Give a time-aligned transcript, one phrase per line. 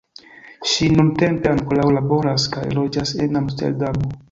[0.71, 4.13] Ŝi nuntempe ankoraŭ laboras kaj loĝas en Amsterdamo.